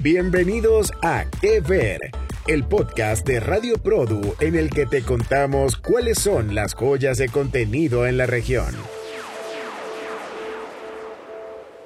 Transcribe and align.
Bienvenidos 0.00 0.92
a 1.02 1.24
Que 1.40 1.58
Ver, 1.60 2.12
el 2.46 2.62
podcast 2.62 3.26
de 3.26 3.40
Radio 3.40 3.78
Produ 3.78 4.36
en 4.38 4.54
el 4.54 4.70
que 4.70 4.86
te 4.86 5.02
contamos 5.02 5.76
cuáles 5.76 6.20
son 6.20 6.54
las 6.54 6.74
joyas 6.74 7.18
de 7.18 7.28
contenido 7.28 8.06
en 8.06 8.16
la 8.16 8.26
región. 8.26 8.76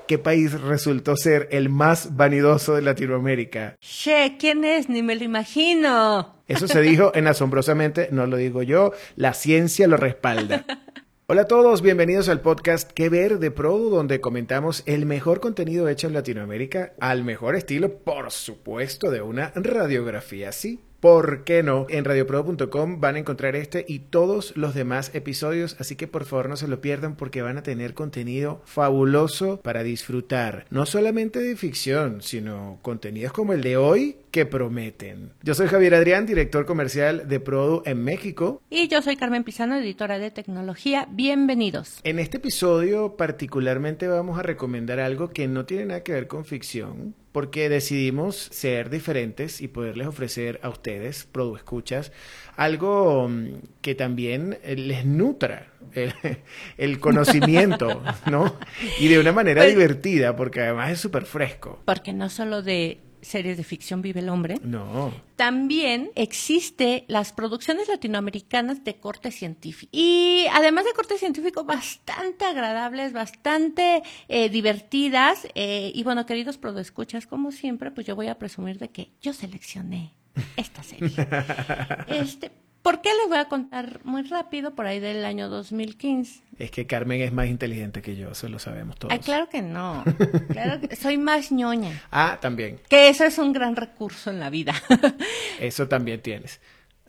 ¿Qué 0.06 0.18
país 0.18 0.60
resultó 0.60 1.16
ser 1.16 1.48
el 1.52 1.70
más 1.70 2.14
vanidoso 2.14 2.74
de 2.74 2.82
Latinoamérica? 2.82 3.76
Che, 3.80 4.36
¿quién 4.38 4.66
es? 4.66 4.90
Ni 4.90 5.02
me 5.02 5.16
lo 5.16 5.24
imagino. 5.24 6.36
Eso 6.48 6.68
se 6.68 6.82
dijo 6.82 7.12
en 7.14 7.28
Asombrosamente, 7.28 8.10
no 8.12 8.26
lo 8.26 8.36
digo 8.36 8.62
yo, 8.62 8.92
la 9.16 9.32
ciencia 9.32 9.86
lo 9.86 9.96
respalda. 9.96 10.66
Hola 11.28 11.42
a 11.42 11.46
todos, 11.46 11.82
bienvenidos 11.82 12.28
al 12.28 12.40
podcast 12.40 12.90
Que 12.90 13.08
Ver 13.08 13.38
de 13.38 13.52
Produ, 13.52 13.90
donde 13.90 14.20
comentamos 14.20 14.82
el 14.86 15.06
mejor 15.06 15.38
contenido 15.38 15.88
hecho 15.88 16.08
en 16.08 16.14
Latinoamérica 16.14 16.94
al 16.98 17.22
mejor 17.22 17.54
estilo, 17.54 17.98
por 17.98 18.32
supuesto, 18.32 19.08
de 19.08 19.22
una 19.22 19.52
radiografía, 19.54 20.50
sí. 20.50 20.80
¿Por 20.98 21.44
qué 21.44 21.62
no? 21.62 21.86
En 21.88 22.04
radioprodu.com 22.04 23.00
van 23.00 23.16
a 23.16 23.18
encontrar 23.20 23.54
este 23.56 23.84
y 23.88 24.00
todos 24.00 24.56
los 24.56 24.74
demás 24.74 25.12
episodios, 25.14 25.76
así 25.78 25.94
que 25.94 26.08
por 26.08 26.24
favor 26.24 26.48
no 26.48 26.56
se 26.56 26.68
lo 26.68 26.80
pierdan 26.80 27.16
porque 27.16 27.42
van 27.42 27.58
a 27.58 27.62
tener 27.62 27.94
contenido 27.94 28.60
fabuloso 28.64 29.60
para 29.62 29.84
disfrutar, 29.84 30.66
no 30.70 30.86
solamente 30.86 31.38
de 31.38 31.56
ficción, 31.56 32.20
sino 32.20 32.78
contenidos 32.82 33.32
como 33.32 33.52
el 33.52 33.62
de 33.62 33.76
hoy 33.76 34.16
que 34.32 34.46
prometen. 34.46 35.30
Yo 35.42 35.54
soy 35.54 35.68
Javier 35.68 35.94
Adrián, 35.94 36.24
director 36.24 36.64
comercial 36.64 37.28
de 37.28 37.38
Produ 37.38 37.82
en 37.84 38.02
México. 38.02 38.62
Y 38.70 38.88
yo 38.88 39.02
soy 39.02 39.16
Carmen 39.16 39.44
Pizano, 39.44 39.76
editora 39.76 40.18
de 40.18 40.30
tecnología. 40.30 41.06
Bienvenidos. 41.10 42.00
En 42.02 42.18
este 42.18 42.38
episodio 42.38 43.16
particularmente 43.18 44.08
vamos 44.08 44.38
a 44.38 44.42
recomendar 44.42 45.00
algo 45.00 45.30
que 45.30 45.46
no 45.48 45.66
tiene 45.66 45.84
nada 45.84 46.02
que 46.02 46.12
ver 46.12 46.28
con 46.28 46.46
ficción, 46.46 47.14
porque 47.30 47.68
decidimos 47.68 48.36
ser 48.36 48.88
diferentes 48.88 49.60
y 49.60 49.68
poderles 49.68 50.06
ofrecer 50.06 50.60
a 50.62 50.70
ustedes, 50.70 51.28
Produ 51.30 51.56
Escuchas, 51.56 52.10
algo 52.56 53.28
mm, 53.28 53.48
que 53.82 53.94
también 53.94 54.56
eh, 54.62 54.76
les 54.76 55.04
nutra 55.04 55.66
el, 55.92 56.14
el 56.78 57.00
conocimiento, 57.00 58.02
¿no? 58.30 58.56
Y 58.98 59.08
de 59.08 59.18
una 59.18 59.32
manera 59.32 59.60
Pues- 59.60 59.74
divertida, 59.74 60.34
porque 60.36 60.62
además 60.62 60.90
es 60.90 61.00
súper 61.00 61.26
fresco. 61.26 61.80
Porque 61.84 62.14
no 62.14 62.30
solo 62.30 62.62
de 62.62 62.98
series 63.22 63.56
de 63.56 63.64
ficción 63.64 64.02
vive 64.02 64.20
el 64.20 64.28
hombre, 64.28 64.56
No. 64.62 65.12
también 65.36 66.10
existe 66.14 67.04
las 67.08 67.32
producciones 67.32 67.88
latinoamericanas 67.88 68.84
de 68.84 68.96
corte 68.96 69.30
científico. 69.30 69.90
Y 69.92 70.46
además 70.52 70.84
de 70.84 70.92
corte 70.92 71.16
científico, 71.18 71.64
bastante 71.64 72.44
agradables, 72.44 73.12
bastante 73.12 74.02
eh, 74.28 74.48
divertidas. 74.48 75.46
eh, 75.54 75.90
y 75.94 76.02
bueno, 76.04 76.26
queridos 76.26 76.58
escuchas, 76.78 77.26
como 77.26 77.52
siempre, 77.52 77.90
pues 77.90 78.06
yo 78.06 78.14
voy 78.16 78.28
a 78.28 78.38
presumir 78.38 78.78
de 78.78 78.88
que 78.90 79.12
yo 79.20 79.32
seleccioné 79.32 80.12
esta 80.56 80.82
serie. 80.82 81.10
este, 82.08 82.50
¿Por 82.82 83.00
qué 83.00 83.10
les 83.20 83.28
voy 83.28 83.38
a 83.38 83.44
contar 83.44 84.00
muy 84.04 84.22
rápido 84.22 84.74
por 84.74 84.86
ahí 84.86 84.98
del 84.98 85.24
año 85.24 85.48
2015? 85.48 86.42
Es 86.58 86.70
que 86.70 86.86
Carmen 86.86 87.22
es 87.22 87.32
más 87.32 87.46
inteligente 87.46 88.02
que 88.02 88.16
yo, 88.16 88.32
eso 88.32 88.48
lo 88.48 88.58
sabemos 88.58 88.96
todos. 88.98 89.12
Ay, 89.12 89.20
claro 89.20 89.48
que 89.48 89.62
no. 89.62 90.04
Claro 90.48 90.80
que 90.80 90.96
soy 90.96 91.16
más 91.16 91.52
ñoña. 91.52 92.02
Ah, 92.10 92.38
también. 92.40 92.80
Que 92.88 93.08
eso 93.08 93.24
es 93.24 93.38
un 93.38 93.52
gran 93.52 93.76
recurso 93.76 94.30
en 94.30 94.40
la 94.40 94.50
vida. 94.50 94.74
Eso 95.60 95.88
también 95.88 96.20
tienes. 96.20 96.60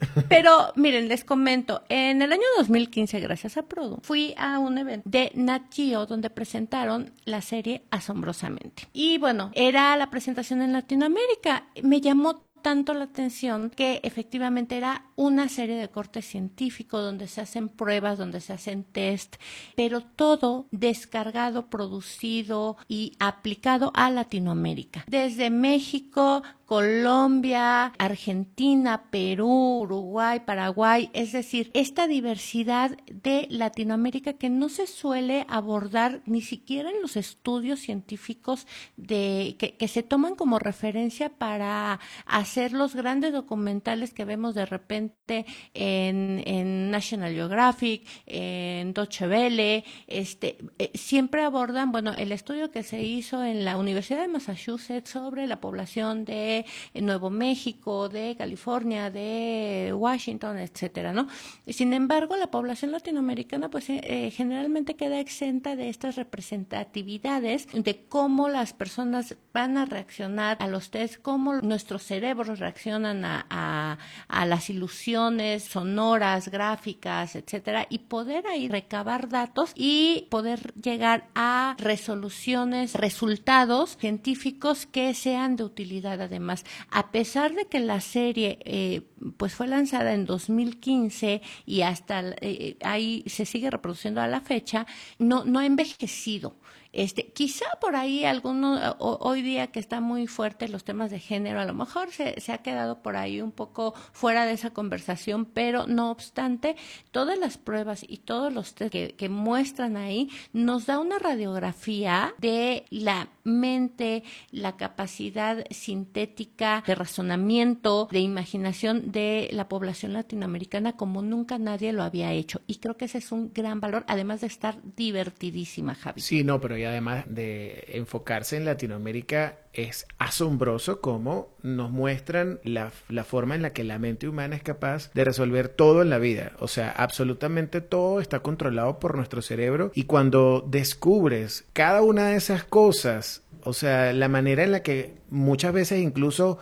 Pero 0.29 0.73
miren, 0.75 1.07
les 1.07 1.23
comento, 1.23 1.83
en 1.89 2.21
el 2.21 2.31
año 2.31 2.43
2015, 2.57 3.19
gracias 3.19 3.57
a 3.57 3.63
Produ, 3.63 3.99
fui 4.01 4.33
a 4.37 4.59
un 4.59 4.77
evento 4.77 5.09
de 5.09 5.31
Nat 5.35 5.63
Geo 5.71 6.05
donde 6.05 6.29
presentaron 6.29 7.13
la 7.25 7.41
serie 7.41 7.83
Asombrosamente. 7.91 8.87
Y 8.93 9.17
bueno, 9.17 9.51
era 9.53 9.95
la 9.97 10.09
presentación 10.09 10.61
en 10.61 10.73
Latinoamérica. 10.73 11.67
Me 11.81 12.01
llamó 12.01 12.43
tanto 12.63 12.95
la 12.95 13.03
atención 13.03 13.69
que 13.69 13.99
efectivamente 14.01 14.75
era 14.77 15.05
una 15.15 15.49
serie 15.49 15.75
de 15.75 15.89
corte 15.89 16.23
científico 16.23 16.99
donde 16.99 17.27
se 17.27 17.41
hacen 17.41 17.69
pruebas, 17.69 18.17
donde 18.17 18.41
se 18.41 18.53
hacen 18.53 18.83
test, 18.83 19.35
pero 19.75 20.01
todo 20.01 20.65
descargado, 20.71 21.69
producido 21.69 22.77
y 22.87 23.15
aplicado 23.19 23.91
a 23.93 24.09
Latinoamérica. 24.09 25.03
Desde 25.07 25.51
México, 25.51 26.41
Colombia, 26.73 27.93
Argentina, 27.99 29.03
Perú, 29.11 29.81
Uruguay, 29.81 30.39
Paraguay, 30.39 31.11
es 31.13 31.31
decir, 31.31 31.69
esta 31.75 32.07
diversidad 32.07 32.97
de 33.11 33.45
Latinoamérica 33.51 34.33
que 34.33 34.49
no 34.49 34.69
se 34.69 34.87
suele 34.87 35.45
abordar 35.49 36.23
ni 36.25 36.41
siquiera 36.41 36.89
en 36.89 36.99
los 36.99 37.15
estudios 37.15 37.79
científicos 37.79 38.65
de 38.97 39.55
que, 39.59 39.87
se 39.87 40.01
toman 40.01 40.33
como 40.33 40.57
referencia 40.57 41.29
para 41.29 41.99
hacer 42.25 42.73
los 42.73 42.95
grandes 42.95 43.33
documentales 43.33 44.11
que 44.11 44.25
vemos 44.25 44.55
de 44.55 44.65
repente 44.65 45.45
en, 45.75 46.41
en 46.47 46.89
National 46.89 47.35
Geographic, 47.35 48.07
en 48.25 48.95
Deutsche 48.95 49.27
Welle, 49.27 49.83
este, 50.07 50.57
eh, 50.79 50.89
siempre 50.95 51.43
abordan, 51.43 51.91
bueno, 51.91 52.13
el 52.17 52.31
estudio 52.31 52.71
que 52.71 52.81
se 52.81 53.03
hizo 53.03 53.43
en 53.43 53.63
la 53.63 53.77
Universidad 53.77 54.21
de 54.21 54.27
Massachusetts 54.27 55.11
sobre 55.11 55.45
la 55.45 55.61
población 55.61 56.25
de 56.25 56.62
Nuevo 56.93 57.29
México, 57.29 58.09
de 58.09 58.35
California, 58.37 59.09
de 59.09 59.93
Washington, 59.95 60.57
etcétera, 60.57 61.13
¿no? 61.13 61.27
Sin 61.67 61.93
embargo, 61.93 62.37
la 62.37 62.47
población 62.47 62.91
latinoamericana, 62.91 63.69
pues, 63.69 63.89
eh, 63.89 64.01
eh, 64.03 64.31
generalmente 64.31 64.95
queda 64.95 65.19
exenta 65.19 65.75
de 65.75 65.89
estas 65.89 66.15
representatividades 66.15 67.67
de 67.73 68.05
cómo 68.07 68.49
las 68.49 68.73
personas 68.73 69.35
van 69.53 69.77
a 69.77 69.85
reaccionar 69.85 70.57
a 70.59 70.67
los 70.67 70.89
test, 70.91 71.21
cómo 71.21 71.55
nuestros 71.61 72.03
cerebros 72.03 72.59
reaccionan 72.59 73.25
a, 73.25 73.45
a, 73.49 73.97
a 74.27 74.45
las 74.45 74.69
ilusiones 74.69 75.63
sonoras, 75.63 76.49
gráficas, 76.49 77.35
etcétera, 77.35 77.87
y 77.89 77.99
poder 77.99 78.47
ahí 78.47 78.67
recabar 78.67 79.29
datos 79.29 79.71
y 79.75 80.27
poder 80.29 80.73
llegar 80.75 81.29
a 81.35 81.75
resoluciones, 81.77 82.95
resultados 82.95 83.97
científicos 83.99 84.85
que 84.85 85.13
sean 85.13 85.55
de 85.55 85.63
utilidad 85.63 86.21
además. 86.21 86.42
A 86.91 87.11
pesar 87.11 87.53
de 87.55 87.65
que 87.67 87.79
la 87.79 88.01
serie 88.01 88.59
eh, 88.65 89.01
pues 89.37 89.53
fue 89.55 89.67
lanzada 89.67 90.13
en 90.13 90.25
2015 90.25 91.41
y 91.65 91.81
hasta 91.81 92.21
eh, 92.41 92.77
ahí 92.83 93.23
se 93.27 93.45
sigue 93.45 93.69
reproduciendo 93.69 94.21
a 94.21 94.27
la 94.27 94.41
fecha, 94.41 94.85
no, 95.19 95.45
no 95.45 95.59
ha 95.59 95.65
envejecido. 95.65 96.55
Este, 96.95 97.31
quizá 97.33 97.65
por 97.81 97.95
ahí 97.95 98.23
alguno, 98.23 98.75
o- 98.99 99.17
hoy 99.27 99.41
día 99.41 99.71
que 99.71 99.79
está 99.79 99.99
muy 99.99 100.27
fuerte 100.27 100.67
los 100.67 100.83
temas 100.83 101.09
de 101.09 101.19
género, 101.19 101.59
a 101.59 101.65
lo 101.65 101.73
mejor 101.73 102.11
se, 102.11 102.35
ha 102.51 102.57
quedado 102.59 103.01
por 103.01 103.15
ahí 103.15 103.41
un 103.41 103.51
poco 103.51 103.95
fuera 104.11 104.45
de 104.45 104.53
esa 104.53 104.69
conversación, 104.73 105.45
pero 105.45 105.87
no 105.87 106.11
obstante, 106.11 106.75
todas 107.11 107.39
las 107.39 107.57
pruebas 107.57 108.05
y 108.07 108.17
todos 108.17 108.53
los 108.53 108.75
test 108.75 108.93
que 108.93 109.29
muestran 109.29 109.97
ahí 109.97 110.29
nos 110.53 110.85
da 110.85 110.99
una 110.99 111.17
radiografía 111.17 112.35
de 112.37 112.85
la 112.91 113.29
mente, 113.43 114.23
la 114.51 114.77
capacidad 114.77 115.65
sintética 115.71 116.32
de 116.35 116.95
razonamiento, 116.95 118.07
de 118.11 118.19
imaginación 118.19 119.11
de 119.11 119.49
la 119.51 119.67
población 119.67 120.13
latinoamericana 120.13 120.93
como 120.93 121.21
nunca 121.21 121.57
nadie 121.57 121.93
lo 121.93 122.03
había 122.03 122.31
hecho. 122.31 122.61
Y 122.67 122.77
creo 122.77 122.97
que 122.97 123.05
ese 123.05 123.19
es 123.19 123.31
un 123.31 123.51
gran 123.53 123.79
valor, 123.79 124.03
además 124.07 124.41
de 124.41 124.47
estar 124.47 124.77
divertidísima, 124.95 125.95
Javi. 125.95 126.21
Sí, 126.21 126.43
no, 126.43 126.59
pero 126.59 126.77
y 126.77 126.83
además 126.83 127.25
de 127.27 127.85
enfocarse 127.89 128.57
en 128.57 128.65
Latinoamérica, 128.65 129.57
es 129.73 130.05
asombroso 130.19 131.01
cómo 131.01 131.49
nos 131.61 131.91
muestran 131.91 132.59
la, 132.63 132.91
la 133.09 133.23
forma 133.23 133.55
en 133.55 133.63
la 133.63 133.73
que 133.73 133.83
la 133.83 133.99
mente 133.99 134.27
humana 134.27 134.55
es 134.55 134.63
capaz 134.63 135.11
de 135.13 135.23
resolver 135.23 135.69
todo 135.69 136.01
en 136.01 136.09
la 136.09 136.19
vida. 136.19 136.53
O 136.59 136.67
sea, 136.67 136.91
absolutamente 136.91 137.81
todo 137.81 138.19
está 138.19 138.39
controlado 138.41 138.99
por 138.99 139.15
nuestro 139.15 139.41
cerebro 139.41 139.91
y 139.95 140.03
cuando 140.03 140.63
descubres 140.67 141.65
cada 141.73 142.01
una 142.01 142.27
de 142.27 142.35
esas 142.35 142.63
cosas, 142.63 143.43
o 143.63 143.73
sea, 143.73 144.13
la 144.13 144.29
manera 144.29 144.63
en 144.63 144.71
la 144.71 144.83
que 144.83 145.15
muchas 145.29 145.73
veces 145.73 146.01
incluso 146.01 146.59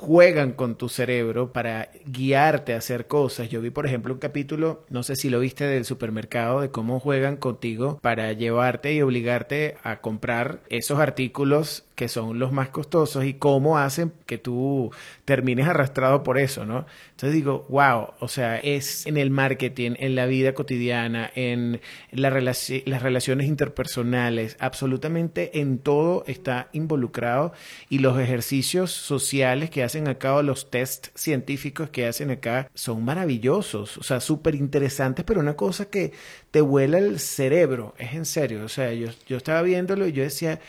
juegan 0.00 0.52
con 0.52 0.76
tu 0.76 0.88
cerebro 0.88 1.52
para 1.52 1.90
guiarte 2.06 2.72
a 2.72 2.78
hacer 2.78 3.06
cosas. 3.06 3.50
Yo 3.50 3.60
vi, 3.60 3.68
por 3.68 3.84
ejemplo, 3.84 4.14
un 4.14 4.18
capítulo, 4.18 4.86
no 4.88 5.02
sé 5.02 5.14
si 5.14 5.28
lo 5.28 5.40
viste 5.40 5.64
del 5.66 5.84
supermercado, 5.84 6.62
de 6.62 6.70
cómo 6.70 7.00
juegan 7.00 7.36
contigo 7.36 7.98
para 8.00 8.32
llevarte 8.32 8.94
y 8.94 9.02
obligarte 9.02 9.76
a 9.82 10.00
comprar 10.00 10.60
esos 10.70 11.00
artículos 11.00 11.84
que 12.00 12.08
son 12.08 12.38
los 12.38 12.50
más 12.50 12.70
costosos 12.70 13.26
y 13.26 13.34
cómo 13.34 13.76
hacen 13.76 14.10
que 14.24 14.38
tú 14.38 14.90
termines 15.26 15.68
arrastrado 15.68 16.22
por 16.22 16.38
eso, 16.38 16.64
¿no? 16.64 16.86
Entonces 17.10 17.34
digo, 17.34 17.66
wow, 17.68 18.14
o 18.20 18.26
sea, 18.26 18.56
es 18.56 19.04
en 19.04 19.18
el 19.18 19.28
marketing, 19.28 19.96
en 19.98 20.14
la 20.14 20.24
vida 20.24 20.54
cotidiana, 20.54 21.30
en 21.34 21.82
la 22.10 22.30
las 22.30 23.02
relaciones 23.02 23.48
interpersonales, 23.48 24.56
absolutamente 24.60 25.60
en 25.60 25.78
todo 25.78 26.24
está 26.26 26.70
involucrado 26.72 27.52
y 27.90 27.98
los 27.98 28.18
ejercicios 28.18 28.92
sociales 28.92 29.68
que 29.68 29.82
hacen 29.82 30.08
acá 30.08 30.36
o 30.36 30.42
los 30.42 30.70
test 30.70 31.08
científicos 31.14 31.90
que 31.90 32.06
hacen 32.06 32.30
acá 32.30 32.70
son 32.72 33.04
maravillosos, 33.04 33.98
o 33.98 34.02
sea, 34.02 34.20
súper 34.20 34.54
interesantes, 34.54 35.22
pero 35.26 35.40
una 35.40 35.54
cosa 35.54 35.90
que 35.90 36.12
te 36.50 36.62
vuela 36.62 36.96
el 36.96 37.20
cerebro, 37.20 37.94
es 37.98 38.14
en 38.14 38.24
serio, 38.24 38.64
o 38.64 38.70
sea, 38.70 38.90
yo, 38.94 39.08
yo 39.26 39.36
estaba 39.36 39.60
viéndolo 39.60 40.06
y 40.06 40.12
yo 40.12 40.22
decía, 40.22 40.60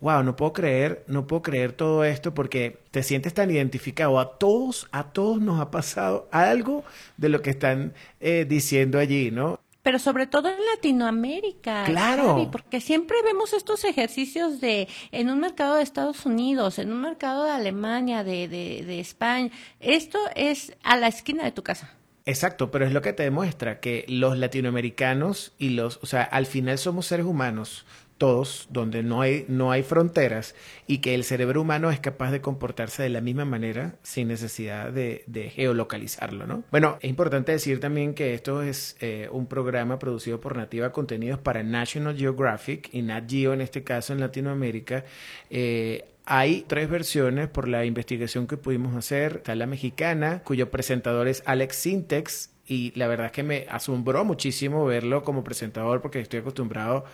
wow, 0.00 0.22
no 0.22 0.36
puedo 0.36 0.52
creer, 0.52 1.04
no 1.06 1.26
puedo 1.26 1.42
creer 1.42 1.72
todo 1.72 2.04
esto 2.04 2.34
porque 2.34 2.78
te 2.90 3.02
sientes 3.02 3.34
tan 3.34 3.50
identificado. 3.50 4.18
A 4.18 4.38
todos, 4.38 4.88
a 4.92 5.04
todos 5.12 5.40
nos 5.40 5.60
ha 5.60 5.70
pasado 5.70 6.28
algo 6.30 6.84
de 7.16 7.28
lo 7.28 7.42
que 7.42 7.50
están 7.50 7.94
eh, 8.20 8.46
diciendo 8.48 8.98
allí, 8.98 9.30
¿no? 9.30 9.60
pero 9.88 9.98
sobre 9.98 10.26
todo 10.26 10.50
en 10.50 10.58
Latinoamérica. 10.74 11.84
Claro. 11.84 12.50
porque 12.52 12.78
siempre 12.78 13.16
vemos 13.24 13.54
estos 13.54 13.84
ejercicios 13.84 14.60
de 14.60 14.86
en 15.12 15.30
un 15.30 15.40
mercado 15.40 15.76
de 15.76 15.82
Estados 15.82 16.26
Unidos, 16.26 16.78
en 16.78 16.92
un 16.92 17.00
mercado 17.00 17.44
de 17.44 17.52
Alemania, 17.52 18.22
de, 18.22 18.48
de, 18.48 18.84
de 18.84 19.00
España. 19.00 19.50
Esto 19.80 20.18
es 20.34 20.76
a 20.82 20.98
la 20.98 21.06
esquina 21.06 21.42
de 21.44 21.52
tu 21.52 21.62
casa. 21.62 21.97
Exacto, 22.28 22.70
pero 22.70 22.84
es 22.84 22.92
lo 22.92 23.00
que 23.00 23.14
te 23.14 23.22
demuestra 23.22 23.80
que 23.80 24.04
los 24.06 24.36
latinoamericanos 24.36 25.54
y 25.56 25.70
los, 25.70 25.98
o 26.02 26.06
sea, 26.06 26.22
al 26.24 26.44
final 26.44 26.76
somos 26.76 27.06
seres 27.06 27.24
humanos, 27.24 27.86
todos, 28.18 28.68
donde 28.70 29.02
no 29.02 29.22
hay, 29.22 29.46
no 29.48 29.70
hay 29.72 29.82
fronteras 29.82 30.54
y 30.86 30.98
que 30.98 31.14
el 31.14 31.24
cerebro 31.24 31.62
humano 31.62 31.90
es 31.90 32.00
capaz 32.00 32.30
de 32.30 32.42
comportarse 32.42 33.02
de 33.02 33.08
la 33.08 33.22
misma 33.22 33.46
manera 33.46 33.94
sin 34.02 34.28
necesidad 34.28 34.92
de, 34.92 35.24
geolocalizarlo, 35.54 36.46
¿no? 36.46 36.64
Bueno, 36.70 36.98
es 37.00 37.08
importante 37.08 37.52
decir 37.52 37.80
también 37.80 38.12
que 38.12 38.34
esto 38.34 38.60
es 38.62 38.98
eh, 39.00 39.30
un 39.32 39.46
programa 39.46 39.98
producido 39.98 40.38
por 40.38 40.54
Nativa 40.54 40.92
Contenidos 40.92 41.40
para 41.40 41.62
National 41.62 42.14
Geographic 42.14 42.90
y 42.92 43.00
Nat 43.00 43.30
Geo 43.30 43.54
en 43.54 43.62
este 43.62 43.84
caso 43.84 44.12
en 44.12 44.20
Latinoamérica. 44.20 45.06
Eh, 45.48 46.04
hay 46.30 46.66
tres 46.68 46.90
versiones 46.90 47.48
por 47.48 47.68
la 47.68 47.86
investigación 47.86 48.46
que 48.46 48.58
pudimos 48.58 48.94
hacer. 48.94 49.36
Está 49.36 49.54
la 49.54 49.66
mexicana, 49.66 50.42
cuyo 50.44 50.70
presentador 50.70 51.26
es 51.26 51.42
Alex 51.46 51.76
Sintex, 51.76 52.50
y 52.66 52.92
la 52.96 53.08
verdad 53.08 53.26
es 53.26 53.32
que 53.32 53.42
me 53.42 53.66
asombró 53.70 54.26
muchísimo 54.26 54.84
verlo 54.84 55.24
como 55.24 55.42
presentador 55.42 56.02
porque 56.02 56.20
estoy 56.20 56.40
acostumbrado 56.40 57.06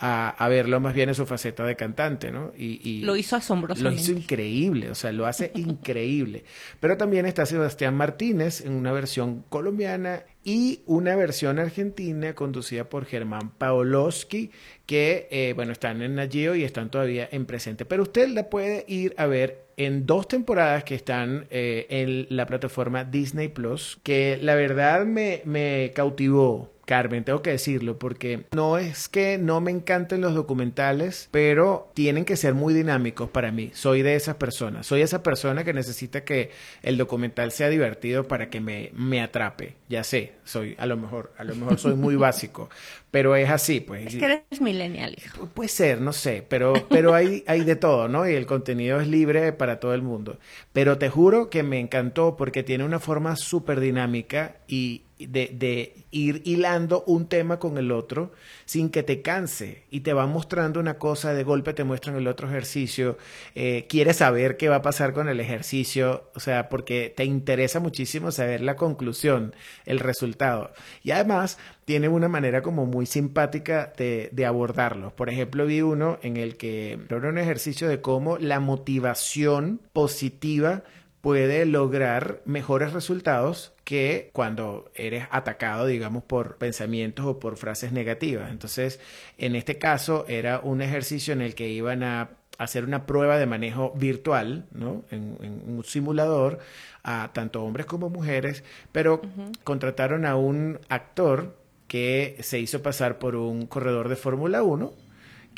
a, 0.00 0.48
verlo 0.48 0.78
más 0.78 0.94
bien 0.94 1.08
en 1.08 1.14
su 1.16 1.26
faceta 1.26 1.64
de 1.64 1.74
cantante, 1.74 2.30
¿no? 2.30 2.52
Y, 2.56 3.02
lo 3.02 3.16
hizo 3.16 3.34
asombrosamente. 3.34 3.96
Lo 3.96 4.00
hizo 4.00 4.12
increíble, 4.12 4.90
o 4.90 4.94
sea, 4.94 5.10
lo 5.10 5.26
hace 5.26 5.50
increíble. 5.56 6.44
Pero 6.78 6.96
también 6.96 7.26
está 7.26 7.46
Sebastián 7.46 7.96
Martínez 7.96 8.60
en 8.60 8.74
una 8.74 8.92
versión 8.92 9.44
colombiana 9.48 10.22
y 10.44 10.82
una 10.86 11.16
versión 11.16 11.58
argentina 11.58 12.34
conducida 12.34 12.88
por 12.88 13.06
Germán 13.06 13.50
Paoloski, 13.50 14.52
que, 14.86 15.26
eh, 15.32 15.52
bueno, 15.56 15.72
están 15.72 16.00
en 16.00 16.14
Nagio 16.14 16.54
y 16.54 16.62
están 16.62 16.90
todavía 16.90 17.28
en 17.32 17.44
presente. 17.44 17.84
Pero 17.84 18.04
usted 18.04 18.28
la 18.28 18.48
puede 18.48 18.84
ir 18.86 19.14
a 19.18 19.26
ver 19.26 19.66
en 19.76 20.06
dos 20.06 20.28
temporadas 20.28 20.84
que 20.84 20.94
están 20.94 21.46
eh, 21.50 21.86
en 21.90 22.26
la 22.30 22.46
plataforma 22.46 23.02
Disney 23.02 23.48
Plus, 23.48 23.98
que 24.04 24.38
la 24.40 24.54
verdad 24.54 25.04
me, 25.04 25.42
me 25.44 25.90
cautivó 25.92 26.77
Carmen, 26.88 27.22
tengo 27.22 27.42
que 27.42 27.50
decirlo, 27.50 27.98
porque 27.98 28.46
no 28.52 28.78
es 28.78 29.10
que 29.10 29.36
no 29.36 29.60
me 29.60 29.70
encanten 29.70 30.22
los 30.22 30.34
documentales, 30.34 31.28
pero 31.30 31.92
tienen 31.92 32.24
que 32.24 32.34
ser 32.34 32.54
muy 32.54 32.72
dinámicos 32.72 33.28
para 33.28 33.52
mí. 33.52 33.70
Soy 33.74 34.00
de 34.00 34.14
esas 34.14 34.36
personas. 34.36 34.86
Soy 34.86 35.02
esa 35.02 35.22
persona 35.22 35.64
que 35.64 35.74
necesita 35.74 36.24
que 36.24 36.50
el 36.82 36.96
documental 36.96 37.52
sea 37.52 37.68
divertido 37.68 38.26
para 38.26 38.48
que 38.48 38.62
me, 38.62 38.90
me 38.94 39.20
atrape. 39.20 39.74
Ya 39.90 40.02
sé, 40.02 40.32
soy, 40.44 40.76
a 40.78 40.86
lo 40.86 40.96
mejor, 40.96 41.30
a 41.36 41.44
lo 41.44 41.54
mejor 41.56 41.78
soy 41.78 41.94
muy 41.94 42.16
básico, 42.16 42.70
pero 43.10 43.36
es 43.36 43.50
así, 43.50 43.80
pues. 43.80 44.06
Es 44.06 44.16
que 44.16 44.24
eres 44.24 44.60
millennial, 44.62 45.14
hijo. 45.22 45.46
puede 45.48 45.68
ser, 45.68 46.00
no 46.00 46.14
sé, 46.14 46.42
pero, 46.48 46.72
pero 46.88 47.12
hay, 47.12 47.44
hay 47.46 47.64
de 47.64 47.76
todo, 47.76 48.08
¿no? 48.08 48.26
Y 48.26 48.32
el 48.32 48.46
contenido 48.46 48.98
es 48.98 49.08
libre 49.08 49.52
para 49.52 49.78
todo 49.78 49.92
el 49.92 50.00
mundo. 50.00 50.38
Pero 50.72 50.96
te 50.96 51.10
juro 51.10 51.50
que 51.50 51.62
me 51.62 51.80
encantó 51.80 52.34
porque 52.38 52.62
tiene 52.62 52.84
una 52.84 52.98
forma 52.98 53.36
súper 53.36 53.78
dinámica 53.78 54.56
y, 54.66 55.02
de, 55.18 55.50
de, 55.52 56.06
ir 56.10 56.42
hilando 56.44 57.04
un 57.06 57.28
tema 57.28 57.58
con 57.58 57.76
el 57.76 57.92
otro 57.92 58.32
sin 58.64 58.90
que 58.90 59.02
te 59.02 59.20
canse 59.20 59.84
y 59.90 60.00
te 60.00 60.12
va 60.12 60.26
mostrando 60.26 60.80
una 60.80 60.98
cosa, 60.98 61.34
de 61.34 61.44
golpe 61.44 61.74
te 61.74 61.84
muestran 61.84 62.16
el 62.16 62.26
otro 62.26 62.48
ejercicio, 62.48 63.18
eh, 63.54 63.86
quieres 63.88 64.16
saber 64.16 64.56
qué 64.56 64.68
va 64.68 64.76
a 64.76 64.82
pasar 64.82 65.12
con 65.12 65.28
el 65.28 65.40
ejercicio, 65.40 66.30
o 66.34 66.40
sea, 66.40 66.68
porque 66.68 67.12
te 67.14 67.24
interesa 67.24 67.80
muchísimo 67.80 68.30
saber 68.30 68.60
la 68.60 68.76
conclusión, 68.76 69.54
el 69.84 69.98
resultado. 69.98 70.72
Y 71.02 71.10
además 71.10 71.58
tiene 71.84 72.08
una 72.08 72.28
manera 72.28 72.62
como 72.62 72.86
muy 72.86 73.06
simpática 73.06 73.92
de, 73.96 74.28
de 74.32 74.46
abordarlo. 74.46 75.14
Por 75.16 75.30
ejemplo, 75.30 75.66
vi 75.66 75.82
uno 75.82 76.18
en 76.22 76.36
el 76.36 76.56
que 76.56 76.98
era 77.08 77.28
un 77.28 77.38
ejercicio 77.38 77.88
de 77.88 78.00
cómo 78.00 78.38
la 78.38 78.60
motivación 78.60 79.80
positiva 79.92 80.82
puede 81.20 81.66
lograr 81.66 82.40
mejores 82.44 82.92
resultados 82.92 83.72
que 83.84 84.30
cuando 84.32 84.90
eres 84.94 85.26
atacado, 85.30 85.86
digamos, 85.86 86.22
por 86.22 86.56
pensamientos 86.56 87.26
o 87.26 87.38
por 87.38 87.56
frases 87.56 87.92
negativas. 87.92 88.50
Entonces, 88.50 89.00
en 89.36 89.56
este 89.56 89.78
caso 89.78 90.24
era 90.28 90.60
un 90.60 90.82
ejercicio 90.82 91.32
en 91.32 91.42
el 91.42 91.54
que 91.54 91.68
iban 91.68 92.02
a 92.02 92.30
hacer 92.58 92.84
una 92.84 93.06
prueba 93.06 93.38
de 93.38 93.46
manejo 93.46 93.92
virtual, 93.96 94.66
¿no? 94.72 95.04
En, 95.10 95.36
un 95.66 95.84
simulador 95.84 96.58
a 97.02 97.30
tanto 97.32 97.62
hombres 97.62 97.86
como 97.86 98.10
mujeres, 98.10 98.64
pero 98.92 99.22
contrataron 99.64 100.26
a 100.26 100.36
un 100.36 100.78
actor 100.88 101.56
que 101.86 102.36
se 102.40 102.58
hizo 102.58 102.82
pasar 102.82 103.18
por 103.18 103.36
un 103.36 103.66
corredor 103.66 104.08
de 104.08 104.16
Fórmula 104.16 104.62
1 104.62 105.07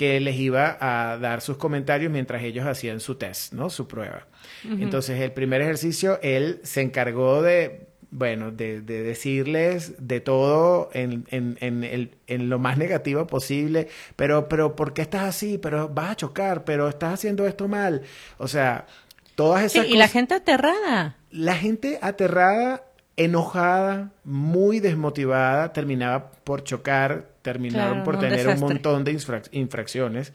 que 0.00 0.18
les 0.18 0.36
iba 0.36 0.78
a 0.80 1.18
dar 1.18 1.42
sus 1.42 1.58
comentarios 1.58 2.10
mientras 2.10 2.42
ellos 2.42 2.64
hacían 2.64 3.00
su 3.00 3.16
test, 3.16 3.52
¿no? 3.52 3.68
Su 3.68 3.86
prueba. 3.86 4.28
Entonces, 4.64 5.20
el 5.20 5.32
primer 5.32 5.60
ejercicio, 5.60 6.18
él 6.22 6.58
se 6.62 6.80
encargó 6.80 7.42
de, 7.42 7.88
bueno, 8.10 8.50
de, 8.50 8.80
decirles 8.80 9.92
de 9.98 10.20
todo 10.22 10.88
en, 10.94 11.26
en, 11.30 11.58
en, 11.60 11.84
el, 11.84 12.12
en, 12.28 12.48
lo 12.48 12.58
más 12.58 12.78
negativo 12.78 13.26
posible, 13.26 13.88
pero, 14.16 14.48
pero, 14.48 14.74
¿por 14.74 14.94
qué 14.94 15.02
estás 15.02 15.24
así? 15.24 15.58
Pero 15.58 15.90
vas 15.90 16.12
a 16.12 16.16
chocar, 16.16 16.64
pero 16.64 16.88
estás 16.88 17.12
haciendo 17.12 17.46
esto 17.46 17.68
mal. 17.68 18.00
O 18.38 18.48
sea, 18.48 18.86
todas 19.34 19.64
esas 19.64 19.84
sí, 19.84 19.92
Y 19.92 19.98
la 19.98 20.08
gente 20.08 20.32
aterrada. 20.32 21.18
La 21.30 21.56
gente 21.56 21.98
aterrada 22.00 22.84
enojada, 23.16 24.12
muy 24.24 24.80
desmotivada, 24.80 25.74
terminaba 25.74 26.30
por 26.42 26.64
chocar, 26.64 27.26
terminaron 27.42 28.04
por 28.04 28.18
tener 28.18 28.48
un 28.48 28.60
montón 28.60 29.04
de 29.04 29.18
infracciones. 29.52 30.32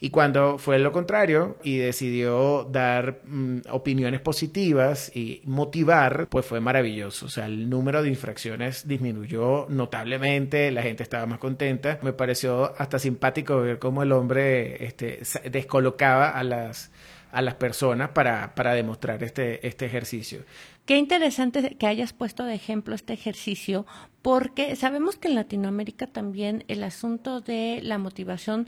Y 0.00 0.10
cuando 0.10 0.58
fue 0.58 0.78
lo 0.78 0.92
contrario 0.92 1.56
y 1.62 1.78
decidió 1.78 2.68
dar 2.70 3.20
mm, 3.24 3.60
opiniones 3.70 4.20
positivas 4.20 5.10
y 5.14 5.40
motivar, 5.44 6.26
pues 6.28 6.44
fue 6.44 6.60
maravilloso. 6.60 7.26
O 7.26 7.28
sea, 7.28 7.46
el 7.46 7.70
número 7.70 8.02
de 8.02 8.10
infracciones 8.10 8.86
disminuyó 8.86 9.66
notablemente, 9.70 10.70
la 10.72 10.82
gente 10.82 11.02
estaba 11.02 11.26
más 11.26 11.38
contenta. 11.38 11.98
Me 12.02 12.12
pareció 12.12 12.74
hasta 12.76 12.98
simpático 12.98 13.56
ver 13.60 13.78
cómo 13.78 14.02
el 14.02 14.12
hombre 14.12 14.84
este, 14.84 15.22
descolocaba 15.50 16.28
a 16.30 16.44
las 16.44 16.90
a 17.34 17.42
las 17.42 17.54
personas 17.54 18.10
para, 18.10 18.54
para 18.54 18.74
demostrar 18.74 19.22
este, 19.22 19.66
este 19.66 19.86
ejercicio. 19.86 20.44
Qué 20.86 20.96
interesante 20.96 21.76
que 21.76 21.86
hayas 21.86 22.12
puesto 22.12 22.44
de 22.44 22.54
ejemplo 22.54 22.94
este 22.94 23.12
ejercicio, 23.12 23.86
porque 24.22 24.76
sabemos 24.76 25.16
que 25.16 25.28
en 25.28 25.34
Latinoamérica 25.34 26.06
también 26.06 26.64
el 26.68 26.84
asunto 26.84 27.40
de 27.40 27.80
la 27.82 27.98
motivación 27.98 28.66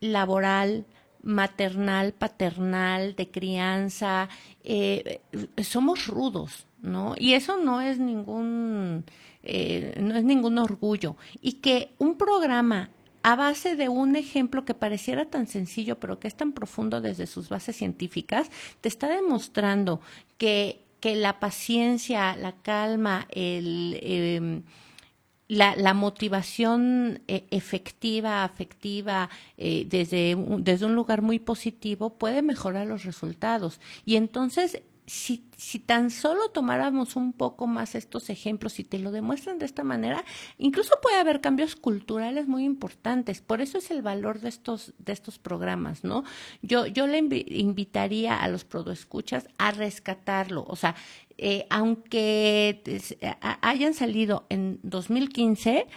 laboral, 0.00 0.86
maternal, 1.22 2.12
paternal, 2.12 3.14
de 3.14 3.30
crianza, 3.30 4.28
eh, 4.64 5.20
somos 5.62 6.06
rudos, 6.06 6.66
¿no? 6.82 7.14
Y 7.18 7.34
eso 7.34 7.58
no 7.58 7.80
es 7.80 7.98
ningún, 7.98 9.04
eh, 9.42 9.94
no 10.00 10.16
es 10.16 10.24
ningún 10.24 10.58
orgullo. 10.58 11.16
Y 11.40 11.54
que 11.54 11.92
un 11.98 12.16
programa 12.16 12.90
a 13.22 13.36
base 13.36 13.76
de 13.76 13.88
un 13.88 14.16
ejemplo 14.16 14.64
que 14.64 14.74
pareciera 14.74 15.26
tan 15.26 15.46
sencillo, 15.46 15.98
pero 16.00 16.18
que 16.18 16.28
es 16.28 16.34
tan 16.34 16.52
profundo 16.52 17.00
desde 17.00 17.26
sus 17.26 17.48
bases 17.48 17.76
científicas, 17.76 18.50
te 18.80 18.88
está 18.88 19.08
demostrando 19.08 20.00
que, 20.38 20.84
que 21.00 21.16
la 21.16 21.38
paciencia, 21.40 22.34
la 22.36 22.52
calma, 22.52 23.26
em, 23.30 24.62
la, 25.48 25.74
la, 25.76 25.94
motivación 25.94 27.22
eh, 27.26 27.44
efectiva, 27.50 28.44
afectiva, 28.44 29.28
eh, 29.58 29.84
desde, 29.88 30.36
desde 30.58 30.86
un 30.86 30.94
lugar 30.94 31.22
muy 31.22 31.40
positivo, 31.40 32.18
puede 32.18 32.40
mejorar 32.40 32.86
los 32.86 33.04
resultados. 33.04 33.80
Y 34.04 34.16
entonces 34.16 34.82
si, 35.10 35.44
si 35.56 35.80
tan 35.80 36.10
solo 36.10 36.50
tomáramos 36.50 37.16
un 37.16 37.32
poco 37.32 37.66
más 37.66 37.96
estos 37.96 38.30
ejemplos 38.30 38.78
y 38.78 38.84
te 38.84 39.00
lo 39.00 39.10
demuestran 39.10 39.58
de 39.58 39.66
esta 39.66 39.82
manera, 39.82 40.24
incluso 40.56 40.94
puede 41.02 41.18
haber 41.18 41.40
cambios 41.40 41.74
culturales 41.74 42.46
muy 42.46 42.62
importantes. 42.62 43.40
Por 43.40 43.60
eso 43.60 43.78
es 43.78 43.90
el 43.90 44.02
valor 44.02 44.38
de 44.38 44.50
estos, 44.50 44.94
de 44.98 45.12
estos 45.12 45.40
programas, 45.40 46.04
¿no? 46.04 46.22
Yo, 46.62 46.86
yo 46.86 47.08
le 47.08 47.18
invitaría 47.18 48.40
a 48.40 48.46
los 48.46 48.64
prodoescuchas 48.64 49.48
a 49.58 49.72
rescatarlo. 49.72 50.64
O 50.68 50.76
sea, 50.76 50.94
eh, 51.38 51.66
aunque 51.70 52.80
hayan 53.62 53.94
salido 53.94 54.46
en 54.48 54.78
2015, 54.84 55.88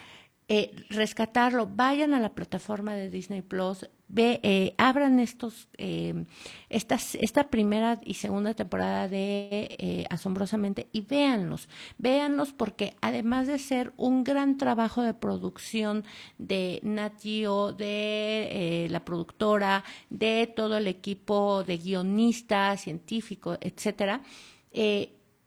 eh, 0.47 0.71
rescatarlo, 0.89 1.67
vayan 1.67 2.15
a 2.15 2.19
la 2.19 2.33
plataforma 2.33 2.95
de 2.95 3.11
Disney 3.11 3.43
Plus, 3.43 3.87
ve, 4.07 4.39
eh, 4.43 4.75
abran 4.77 5.19
estos, 5.19 5.67
eh, 5.77 6.25
estas, 6.69 7.15
esta 7.15 7.49
primera 7.49 7.99
y 8.03 8.15
segunda 8.15 8.53
temporada 8.53 9.07
de 9.07 9.75
eh, 9.79 10.05
Asombrosamente 10.09 10.87
y 10.91 11.01
véanlos, 11.01 11.69
véanlos 11.97 12.53
porque 12.53 12.95
además 13.01 13.47
de 13.47 13.59
ser 13.59 13.93
un 13.97 14.23
gran 14.23 14.57
trabajo 14.57 15.01
de 15.01 15.13
producción 15.13 16.03
de 16.37 16.79
Nat 16.83 17.21
Geo, 17.21 17.73
de 17.73 18.87
la 18.89 19.03
productora, 19.03 19.83
de 20.09 20.47
todo 20.47 20.77
el 20.77 20.87
equipo 20.87 21.63
de 21.63 21.77
guionistas, 21.77 22.81
científicos, 22.81 23.57
etcétera, 23.61 24.21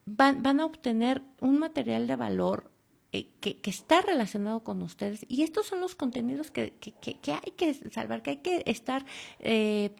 van, 0.06 0.42
van 0.42 0.60
a 0.60 0.66
obtener 0.66 1.22
un 1.40 1.58
material 1.58 2.06
de 2.06 2.16
valor 2.16 2.75
que, 3.24 3.58
está 3.64 4.00
relacionado 4.00 4.62
con 4.62 4.82
ustedes. 4.82 5.24
Y 5.28 5.42
estos 5.42 5.66
son 5.66 5.80
los 5.80 5.94
contenidos 5.94 6.50
que, 6.50 6.74
hay 7.42 7.52
que 7.56 7.74
salvar, 7.90 8.22
que 8.22 8.30
hay 8.30 8.36
que 8.38 8.62
estar 8.66 9.04
eh, 9.40 9.90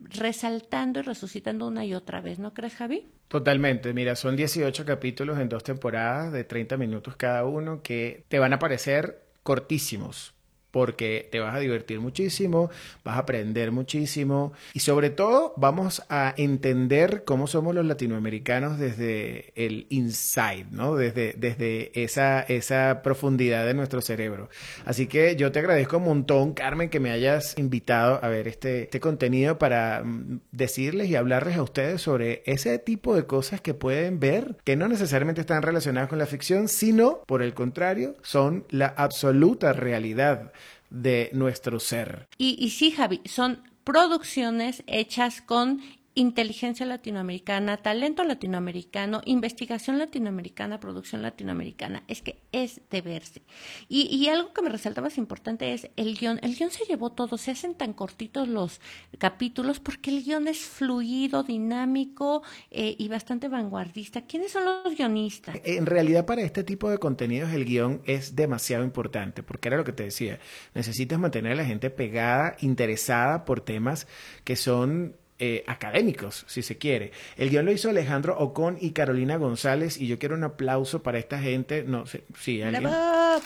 resaltando 0.00 1.00
y 1.00 1.02
resucitando 1.02 1.66
una 1.66 1.84
y 1.84 1.94
otra 1.94 2.20
vez, 2.20 2.38
¿no 2.38 2.54
crees, 2.54 2.74
Javi? 2.74 3.08
Totalmente, 3.28 3.92
mira, 3.94 4.14
son 4.14 4.36
18 4.36 4.84
capítulos 4.84 5.38
en 5.38 5.48
dos 5.48 5.64
temporadas 5.64 6.32
de 6.32 6.44
30 6.44 6.76
minutos 6.76 7.16
cada 7.16 7.44
uno 7.44 7.82
que 7.82 8.24
te 8.28 8.38
van 8.38 8.52
a 8.52 8.58
parecer 8.58 9.22
cortísimos, 9.42 10.34
porque 10.72 11.28
te 11.30 11.38
vas 11.38 11.54
a 11.54 11.60
divertir 11.60 12.00
muchísimo, 12.00 12.70
vas 13.04 13.16
a 13.16 13.20
aprender 13.20 13.70
muchísimo 13.70 14.52
y 14.72 14.80
sobre 14.80 15.10
todo 15.10 15.54
vamos 15.56 16.02
a 16.08 16.34
entender 16.36 17.22
cómo 17.24 17.46
somos 17.46 17.74
los 17.74 17.86
latinoamericanos 17.86 18.78
desde 18.78 19.52
el 19.54 19.86
inside, 19.90 20.66
¿no? 20.70 20.96
Desde, 20.96 21.34
desde 21.36 21.92
esa, 22.02 22.40
esa 22.40 23.02
profundidad 23.04 23.66
de 23.66 23.74
nuestro 23.74 24.00
cerebro. 24.00 24.48
Así 24.84 25.06
que 25.06 25.36
yo 25.36 25.52
te 25.52 25.58
agradezco 25.58 25.98
un 25.98 26.04
montón, 26.04 26.54
Carmen, 26.54 26.88
que 26.88 27.00
me 27.00 27.10
hayas 27.10 27.56
invitado 27.58 28.18
a 28.22 28.28
ver 28.28 28.48
este, 28.48 28.84
este 28.84 29.00
contenido 29.00 29.58
para 29.58 30.02
mm, 30.02 30.40
decirles 30.50 31.08
y 31.08 31.16
hablarles 31.16 31.56
a 31.56 31.62
ustedes 31.62 32.00
sobre 32.00 32.42
ese 32.46 32.78
tipo 32.78 33.14
de 33.14 33.26
cosas 33.26 33.60
que 33.60 33.74
pueden 33.74 34.20
ver 34.20 34.56
que 34.64 34.76
no 34.76 34.88
necesariamente 34.88 35.42
están 35.42 35.62
relacionadas 35.62 36.08
con 36.08 36.18
la 36.18 36.26
ficción, 36.26 36.68
sino, 36.68 37.22
por 37.26 37.42
el 37.42 37.52
contrario, 37.52 38.14
son 38.22 38.64
la 38.70 38.86
absoluta 38.86 39.72
realidad 39.74 40.52
de 40.92 41.30
nuestro 41.32 41.80
ser. 41.80 42.28
Y, 42.38 42.56
y 42.62 42.70
sí, 42.70 42.90
Javi, 42.90 43.20
son 43.24 43.62
producciones 43.84 44.84
hechas 44.86 45.40
con 45.40 45.80
inteligencia 46.14 46.84
latinoamericana, 46.86 47.78
talento 47.78 48.24
latinoamericano, 48.24 49.22
investigación 49.24 49.98
latinoamericana, 49.98 50.80
producción 50.80 51.22
latinoamericana. 51.22 52.02
Es 52.08 52.22
que 52.22 52.38
es 52.52 52.80
de 52.90 53.00
verse. 53.00 53.42
Y, 53.88 54.28
algo 54.28 54.52
que 54.52 54.62
me 54.62 54.68
resaltaba 54.68 55.08
importante 55.16 55.72
es 55.72 55.90
el 55.96 56.16
guion. 56.16 56.38
El 56.42 56.54
guion 56.54 56.70
se 56.70 56.84
llevó 56.84 57.10
todo, 57.10 57.36
se 57.38 57.50
hacen 57.50 57.74
tan 57.74 57.92
cortitos 57.92 58.48
los 58.48 58.80
capítulos 59.18 59.80
porque 59.80 60.10
el 60.10 60.24
guion 60.24 60.48
es 60.48 60.60
fluido, 60.60 61.42
dinámico 61.42 62.42
eh, 62.70 62.94
y 62.98 63.08
bastante 63.08 63.48
vanguardista. 63.48 64.22
¿Quiénes 64.22 64.52
son 64.52 64.64
los 64.64 64.96
guionistas? 64.96 65.56
En 65.64 65.86
realidad 65.86 66.26
para 66.26 66.42
este 66.42 66.64
tipo 66.64 66.90
de 66.90 66.98
contenidos 66.98 67.52
el 67.52 67.64
guion 67.64 68.02
es 68.04 68.36
demasiado 68.36 68.84
importante 68.84 69.42
porque 69.42 69.68
era 69.68 69.76
lo 69.76 69.84
que 69.84 69.92
te 69.92 70.04
decía. 70.04 70.38
Necesitas 70.74 71.18
mantener 71.18 71.52
a 71.52 71.56
la 71.56 71.64
gente 71.64 71.90
pegada, 71.90 72.56
interesada 72.60 73.44
por 73.44 73.60
temas 73.60 74.06
que 74.44 74.56
son 74.56 75.16
eh, 75.44 75.64
académicos, 75.66 76.44
si 76.46 76.62
se 76.62 76.78
quiere. 76.78 77.10
El 77.36 77.50
guion 77.50 77.66
lo 77.66 77.72
hizo 77.72 77.90
Alejandro 77.90 78.38
Ocon 78.38 78.78
y 78.80 78.92
Carolina 78.92 79.38
González 79.38 80.00
y 80.00 80.06
yo 80.06 80.16
quiero 80.16 80.36
un 80.36 80.44
aplauso 80.44 81.02
para 81.02 81.18
esta 81.18 81.40
gente. 81.40 81.82
No 81.82 82.06
sé, 82.06 82.22
sí, 82.38 82.62
alguien. 82.62 82.86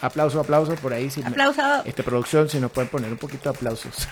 Aplauso, 0.02 0.40
aplauso 0.40 0.74
por 0.74 0.92
ahí. 0.92 1.08
Si 1.08 1.22
aplauso. 1.22 1.62
este, 1.86 2.02
producción, 2.02 2.50
si 2.50 2.60
nos 2.60 2.70
pueden 2.70 2.90
poner 2.90 3.10
un 3.10 3.16
poquito 3.16 3.44
de 3.44 3.56
aplausos. 3.56 4.06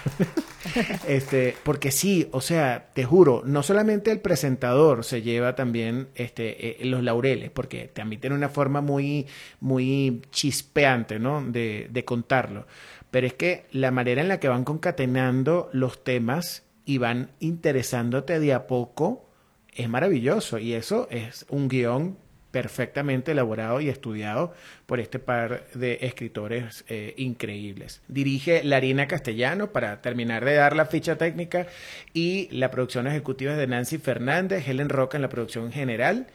este, 1.06 1.54
porque 1.62 1.90
sí, 1.90 2.26
o 2.32 2.40
sea, 2.40 2.88
te 2.94 3.04
juro, 3.04 3.42
no 3.44 3.62
solamente 3.62 4.10
el 4.10 4.20
presentador 4.20 5.04
se 5.04 5.20
lleva 5.20 5.54
también 5.54 6.08
este, 6.14 6.80
eh, 6.82 6.86
los 6.86 7.02
laureles, 7.02 7.50
porque 7.50 7.88
también 7.88 8.18
tiene 8.18 8.34
una 8.34 8.48
forma 8.48 8.80
muy, 8.80 9.26
muy 9.60 10.22
chispeante, 10.30 11.18
¿no? 11.18 11.44
De, 11.44 11.88
de 11.90 12.04
contarlo. 12.06 12.66
Pero 13.10 13.26
es 13.26 13.34
que 13.34 13.66
la 13.72 13.90
manera 13.90 14.22
en 14.22 14.28
la 14.28 14.40
que 14.40 14.48
van 14.48 14.64
concatenando 14.64 15.68
los 15.74 16.02
temas 16.02 16.64
y 16.84 16.98
van 16.98 17.30
interesándote 17.40 18.40
de 18.40 18.52
a 18.52 18.66
poco, 18.66 19.28
es 19.72 19.88
maravilloso. 19.88 20.58
Y 20.58 20.74
eso 20.74 21.08
es 21.10 21.46
un 21.48 21.68
guion 21.68 22.16
perfectamente 22.54 23.32
elaborado 23.32 23.80
y 23.80 23.88
estudiado 23.88 24.54
por 24.86 25.00
este 25.00 25.18
par 25.18 25.64
de 25.74 25.98
escritores 26.02 26.84
eh, 26.86 27.12
increíbles. 27.16 28.00
Dirige 28.06 28.62
Larina 28.62 29.08
Castellano 29.08 29.72
para 29.72 30.00
terminar 30.00 30.44
de 30.44 30.54
dar 30.54 30.76
la 30.76 30.86
ficha 30.86 31.18
técnica 31.18 31.66
y 32.12 32.48
la 32.52 32.70
producción 32.70 33.08
ejecutiva 33.08 33.50
es 33.50 33.58
de 33.58 33.66
Nancy 33.66 33.98
Fernández, 33.98 34.68
Helen 34.68 34.88
Roca 34.88 35.16
en 35.18 35.22
la 35.22 35.28
producción 35.30 35.72
general. 35.72 36.28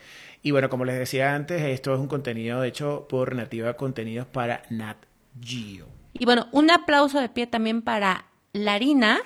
Y 0.44 0.52
bueno, 0.52 0.70
como 0.70 0.84
les 0.84 1.00
decía 1.00 1.36
antes, 1.36 1.62
esto 1.62 1.94
es 1.94 2.02
un 2.02 2.08
contenido 2.08 2.66
hecho 2.66 3.08
por 3.08 3.34
Nativa 3.34 3.76
Contenidos 3.76 4.28
para 4.28 4.64
Nat 4.70 4.98
Geo. 5.42 5.88
Y 6.12 6.26
bueno, 6.26 6.50
un 6.52 6.70
aplauso 6.70 7.22
de 7.22 7.30
pie 7.30 7.48
también 7.48 7.82
para 7.82 8.26
Larina, 8.52 9.20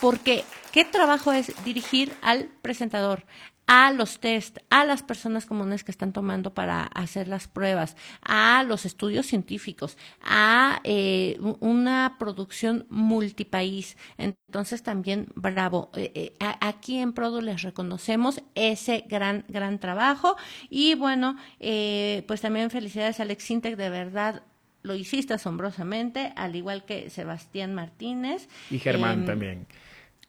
porque 0.00 0.44
¿qué 0.76 0.84
trabajo 0.84 1.32
es 1.32 1.54
dirigir 1.64 2.12
al 2.20 2.50
presentador? 2.60 3.24
a 3.68 3.90
los 3.90 4.20
test, 4.20 4.58
a 4.70 4.84
las 4.84 5.02
personas 5.02 5.44
comunes 5.44 5.82
que 5.82 5.90
están 5.90 6.12
tomando 6.12 6.54
para 6.54 6.84
hacer 6.84 7.26
las 7.26 7.48
pruebas, 7.48 7.96
a 8.22 8.62
los 8.62 8.84
estudios 8.84 9.26
científicos, 9.26 9.98
a 10.22 10.80
eh, 10.84 11.36
una 11.58 12.14
producción 12.20 12.86
multipaís. 12.90 13.96
Entonces 14.18 14.84
también, 14.84 15.26
bravo, 15.34 15.90
eh, 15.96 16.12
eh, 16.14 16.32
aquí 16.60 16.98
en 16.98 17.12
Produ 17.12 17.40
les 17.40 17.62
reconocemos 17.62 18.40
ese 18.54 19.04
gran, 19.08 19.44
gran 19.48 19.80
trabajo 19.80 20.36
y 20.70 20.94
bueno, 20.94 21.36
pues 21.58 22.40
también 22.40 22.70
felicidades 22.70 23.18
a 23.18 23.24
Alex 23.24 23.50
Intec, 23.50 23.74
de 23.74 23.90
verdad, 23.90 24.44
lo 24.82 24.94
hiciste 24.94 25.34
asombrosamente, 25.34 26.32
al 26.36 26.54
igual 26.54 26.84
que 26.84 27.10
Sebastián 27.10 27.74
Martínez. 27.74 28.48
Y 28.70 28.78
Germán 28.78 29.22
em, 29.22 29.26
también 29.26 29.66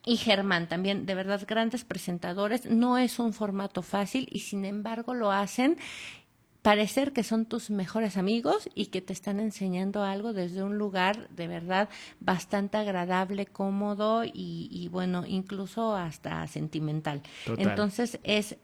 y 0.07 0.15
Germán 0.15 0.67
también, 0.67 1.05
de 1.05 1.15
verdad, 1.15 1.41
grandes 1.45 1.83
presentadores. 1.83 2.65
No 2.65 2.97
es 2.97 3.19
un 3.19 3.33
formato 3.33 3.81
fácil 3.81 4.29
y 4.31 4.39
sin 4.39 4.63
embargo 4.63 5.13
lo 5.13 5.31
hacen 5.31 5.77
parecer 6.61 7.13
que 7.13 7.23
son 7.23 7.45
tus 7.45 7.69
mejores 7.69 8.17
amigos 8.17 8.69
y 8.73 8.87
que 8.87 9.01
te 9.01 9.13
están 9.13 9.39
enseñando 9.39 10.03
algo 10.03 10.33
desde 10.33 10.63
un 10.63 10.77
lugar 10.77 11.29
de 11.29 11.47
verdad 11.47 11.87
bastante 12.19 12.77
agradable, 12.77 13.45
cómodo 13.45 14.23
y, 14.25 14.89
bueno, 14.91 15.23
incluso 15.25 15.95
hasta 15.95 16.45
sentimental. 16.47 17.21
Entonces 17.57 18.19
es, 18.23 18.57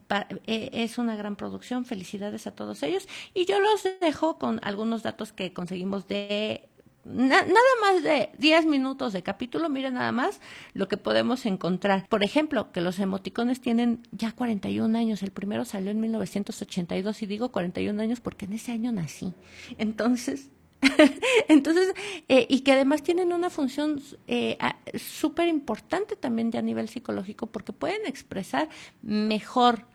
e, 0.47 0.69
es 0.73 0.97
una 0.97 1.15
gran 1.15 1.35
producción, 1.35 1.85
felicidades 1.85 2.47
a 2.47 2.51
todos 2.51 2.83
ellos 2.83 3.07
y 3.33 3.45
yo 3.45 3.59
los 3.59 3.87
dejo 4.01 4.37
con 4.37 4.59
algunos 4.63 5.03
datos 5.03 5.31
que 5.31 5.53
conseguimos 5.53 6.07
de 6.07 6.69
nada 7.05 7.45
más 7.81 8.03
de 8.03 8.29
10 8.37 8.65
minutos 8.65 9.13
de 9.13 9.23
capítulo, 9.23 9.69
mira 9.69 9.91
nada 9.91 10.11
más 10.11 10.39
lo 10.73 10.87
que 10.87 10.97
podemos 10.97 11.45
encontrar. 11.45 12.07
Por 12.07 12.23
ejemplo, 12.23 12.71
que 12.71 12.81
los 12.81 12.99
emoticones 12.99 13.61
tienen 13.61 14.01
ya 14.11 14.31
41 14.31 14.97
años. 14.97 15.23
El 15.23 15.31
primero 15.31 15.65
salió 15.65 15.91
en 15.91 15.99
1982 15.99 17.21
y 17.21 17.25
digo 17.25 17.51
41 17.51 18.01
años 18.01 18.19
porque 18.19 18.45
en 18.45 18.53
ese 18.53 18.71
año 18.71 18.91
nací. 18.91 19.33
Entonces, 19.77 20.49
entonces, 21.47 21.93
eh, 22.27 22.45
y 22.49 22.61
que 22.61 22.73
además 22.73 23.03
tienen 23.03 23.33
una 23.33 23.49
función 23.49 24.01
eh, 24.27 24.57
súper 24.95 25.47
importante 25.47 26.15
también 26.15 26.51
de 26.51 26.57
a 26.57 26.61
nivel 26.61 26.89
psicológico 26.89 27.47
porque 27.47 27.73
pueden 27.73 28.05
expresar 28.05 28.69
mejor 29.01 29.85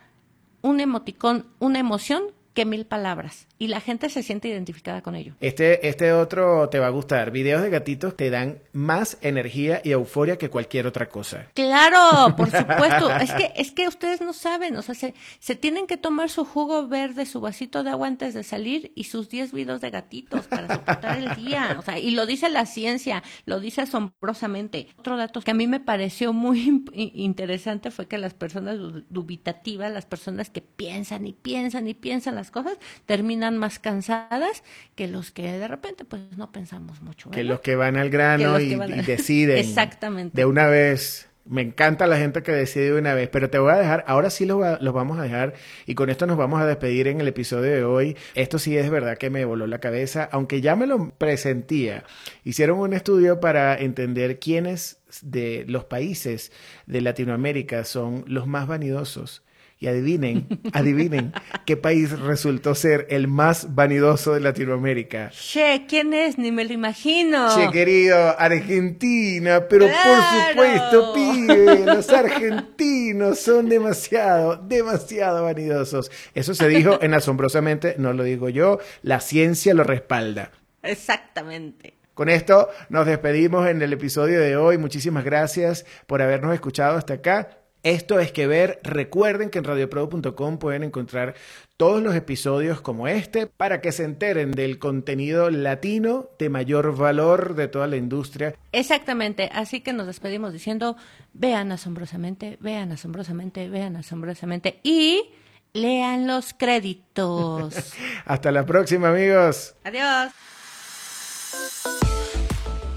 un 0.62 0.81
emoticón, 0.81 1.47
una 1.59 1.79
emoción 1.79 2.25
que 2.59 2.65
mil 2.65 2.87
palabras 2.87 3.47
y 3.57 3.69
la 3.69 3.81
gente 3.81 4.09
se 4.09 4.25
siente 4.25 4.49
identificada 4.49 5.00
con 5.00 5.15
ello. 5.15 5.35
Este, 5.38 5.87
este 5.87 6.12
otro 6.12 6.69
te 6.69 6.81
va 6.81 6.88
a 6.88 6.91
gustar. 6.91 7.31
Videos 7.31 7.62
de 7.62 7.71
gatitos 7.71 8.17
te 8.17 8.31
dan 8.31 8.59
más 8.73 9.17
energía 9.21 9.81
y 9.85 9.93
euforia 9.93 10.38
que 10.38 10.50
cualquier 10.50 10.88
otra 10.88 11.09
cosa. 11.09 11.47
Claro, 11.55 12.35
por 12.35 12.50
supuesto. 12.59 13.15
es 13.15 13.33
que, 13.33 13.53
es 13.55 13.71
que 13.71 13.87
ustedes 13.87 14.21
no 14.23 14.33
saben, 14.33 14.75
o 14.75 14.83
sea, 14.83 14.97
se, 14.97 15.15
se 15.38 15.55
tienen 15.55 15.87
que 15.87 15.97
tomar 15.97 16.31
su 16.31 16.45
jugo 16.45 16.88
verde, 16.88 17.27
su 17.27 17.41
vasito 17.41 17.85
de 17.85 17.91
agua 17.91 18.09
antes 18.09 18.35
de 18.35 18.43
salir 18.43 18.91
y 18.97 19.05
sus 19.05 19.29
10 19.29 19.53
videos 19.53 19.81
de 19.81 19.91
gatitos 19.91 20.49
para 20.49 20.67
soportar 20.75 21.19
el 21.19 21.37
día. 21.37 21.77
O 21.79 21.83
sea, 21.83 22.00
y 22.00 22.11
lo 22.11 22.27
dice 22.27 22.49
la 22.49 22.67
ciencia, 22.67 23.23
lo 23.45 23.61
dice 23.61 23.83
asombrosamente. 23.83 24.88
Otro 24.99 25.17
dato 25.17 25.43
que 25.43 25.53
a 25.53 25.55
mí 25.55 25.69
me 25.69 25.79
pareció 25.79 26.33
muy 26.33 26.85
interesante 26.93 27.93
fue 27.93 28.09
que 28.09 28.19
las 28.19 28.35
personas 28.35 28.79
dubitativas, 29.11 29.93
las 29.93 30.07
personas 30.07 30.50
que 30.50 30.61
piensan 30.61 31.25
y 31.25 31.33
piensan 31.33 31.87
y 31.87 31.95
piensan 31.95 32.35
las 32.35 32.48
cosas, 32.50 32.76
terminan 33.07 33.57
más 33.57 33.78
cansadas 33.78 34.62
que 34.95 35.09
los 35.09 35.31
que 35.31 35.43
de 35.43 35.69
repente 35.69 36.05
pues 36.05 36.23
no 36.37 36.52
pensamos 36.52 37.00
mucho. 37.02 37.31
Que 37.31 37.45
los 37.45 37.61
que 37.61 37.76
van 37.76 37.97
al 37.97 38.11
grano 38.11 38.59
y, 38.61 38.75
deciden. 39.07 39.59
Exactamente. 39.59 40.37
De 40.37 40.45
una 40.45 40.67
vez 40.67 41.28
Me 41.45 41.62
encanta 41.62 42.07
la 42.07 42.19
gente 42.19 42.43
que 42.43 42.52
decide 42.52 42.93
una 42.99 43.14
vez, 43.14 43.31
pero 43.31 43.49
te 43.49 43.59
voy 43.59 43.73
a 43.73 43.76
dejar, 43.76 44.05
ahora 44.07 44.28
sí 44.28 44.45
los, 44.45 44.83
los 44.83 44.93
vamos 44.93 45.19
a 45.19 45.23
dejar 45.23 45.55
y 45.87 45.95
con 45.95 46.11
esto 46.11 46.26
nos 46.26 46.37
vamos 46.37 46.61
a 46.61 46.67
despedir 46.67 47.09
en 47.09 47.23
el 47.23 47.28
episodio 47.28 47.73
de 47.73 47.85
hoy. 47.85 48.19
Esto 48.35 48.59
sí 48.59 48.76
es 48.76 48.90
verdad 48.90 49.17
que 49.17 49.31
me 49.31 49.47
voló 49.47 49.67
la 49.67 49.78
cabeza, 49.78 50.28
aunque 50.31 50.61
ya 50.61 50.76
me 50.76 50.87
lo 50.87 51.11
presentía. 51.12 52.05
Hicieron 52.45 52.78
un 52.78 52.93
estudio 52.93 53.40
para 53.40 53.78
entender 53.78 54.38
quiénes 54.38 54.99
de 55.23 55.64
los 55.69 55.85
países 55.85 56.52
de 56.87 57.00
Latinoamérica 57.00 57.85
son 57.85 58.25
los 58.26 58.47
más 58.47 58.67
vanidosos. 58.67 59.43
Y 59.80 59.87
adivinen, 59.87 60.49
adivinen 60.73 61.32
qué 61.64 61.76
país 61.76 62.18
resultó 62.18 62.75
ser 62.75 63.06
el 63.11 63.28
más 63.28 63.76
vanidoso 63.76 64.35
de 64.35 64.40
Latinoamérica. 64.40 65.30
Che, 65.30 65.85
¿quién 65.88 66.12
es? 66.12 66.37
Ni 66.37 66.50
me 66.50 66.64
lo 66.64 66.73
imagino. 66.73 67.54
Che, 67.54 67.70
querido, 67.70 68.16
Argentina, 68.38 69.68
pero 69.68 69.87
por 69.87 70.49
supuesto, 70.49 71.12
pibe, 71.14 71.87
los 71.87 72.08
argentinos 72.08 73.38
son 73.38 73.68
demasiado, 73.68 74.56
demasiado 74.56 75.44
vanidosos. 75.44 76.11
Eso 76.35 76.54
se 76.54 76.68
dijo 76.68 76.99
en 77.00 77.14
Asombrosamente, 77.14 77.94
no 77.99 78.12
lo 78.12 78.25
digo 78.25 78.49
yo, 78.49 78.80
la 79.02 79.20
ciencia 79.20 79.75
lo 79.75 79.85
respalda. 79.85 80.50
Exactamente. 80.82 81.94
Con 82.14 82.28
esto 82.28 82.68
nos 82.88 83.06
despedimos 83.06 83.68
en 83.68 83.80
el 83.80 83.92
episodio 83.92 84.40
de 84.40 84.56
hoy. 84.56 84.76
Muchísimas 84.76 85.25
gracias 85.25 85.87
por 86.08 86.20
habernos 86.20 86.52
escuchado 86.52 86.97
hasta 86.97 87.14
acá. 87.14 87.58
Esto 87.88 88.21
es 88.21 88.33
que 88.33 88.47
ver. 88.47 88.80
Recuerden 88.83 89.49
que 89.49 89.57
en 89.57 89.64
radioprodu.com 89.64 90.59
pueden 90.59 90.85
encontrar 90.85 91.35
todos 91.78 92.02
los 92.02 92.14
episodios 92.14 92.83
como 92.83 93.09
este 93.09 93.47
para 93.47 93.80
que 93.80 93.92
se 93.92 94.04
enteren 94.04 94.50
del 94.50 94.78
contenido 94.78 95.49
latino 95.49 96.28
de 96.38 96.50
mayor 96.50 96.95
valor 96.95 97.54
de 97.54 97.66
toda 97.66 97.87
la 97.87 97.97
industria. 97.97 98.54
Exactamente. 98.73 99.49
Así 99.54 99.80
que 99.80 99.95
nos 99.95 100.07
despedimos 100.07 100.52
diciendo, 100.52 100.99
vean 101.33 101.73
asombrosamente, 101.73 102.59
vean 102.61 102.92
asombrosamente, 102.92 103.71
vean 103.71 103.97
asombrosamente 103.97 104.80
y 104.83 105.30
lean 105.73 106.26
los 106.26 106.52
créditos. 106.52 107.95
Hasta 108.26 108.52
la 108.52 108.66
próxima, 108.66 109.09
amigos. 109.09 109.76
Adiós. 109.83 110.30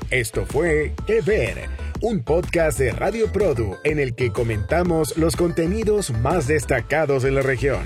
Esto 0.10 0.45
fue 0.45 0.93
Que 1.07 1.21
Ver, 1.21 1.69
un 2.01 2.24
podcast 2.24 2.79
de 2.79 2.91
Radio 2.91 3.31
Produ 3.31 3.77
en 3.84 4.00
el 4.00 4.15
que 4.15 4.31
comentamos 4.31 5.17
los 5.17 5.36
contenidos 5.36 6.10
más 6.12 6.48
destacados 6.48 7.22
de 7.22 7.31
la 7.31 7.41
región. 7.41 7.84